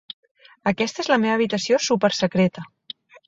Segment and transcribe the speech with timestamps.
[0.71, 2.65] Aquesta és la meva habitació supersecreta.